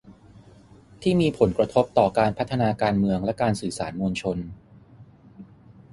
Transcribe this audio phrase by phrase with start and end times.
[1.01, 4.37] ที่มีผลกระทบต่อการพัฒนาการเมืองและการสื่อสารมวลชน